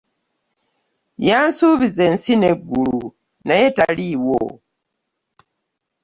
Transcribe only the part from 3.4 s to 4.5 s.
naye taliiwo.